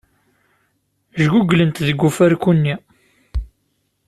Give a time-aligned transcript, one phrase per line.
[1.29, 2.75] Jguglent deg ufarku-nni.